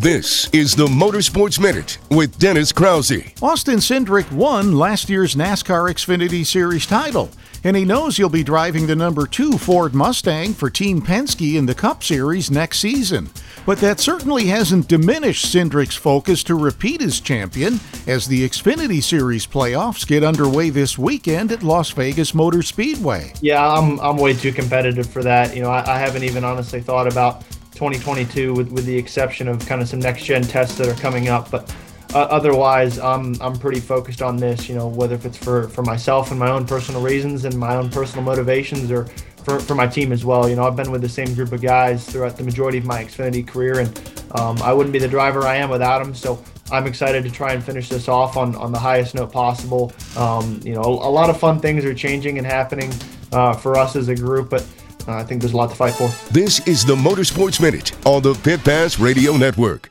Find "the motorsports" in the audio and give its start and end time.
0.74-1.60, 56.84-57.60